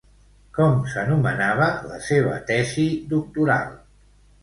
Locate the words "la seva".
1.91-2.41